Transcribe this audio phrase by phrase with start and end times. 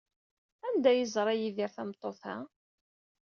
[0.67, 2.35] Anda ay yeẓra Yidir tameṭṭut-a?